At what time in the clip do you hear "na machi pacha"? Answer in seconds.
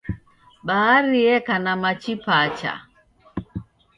1.63-2.73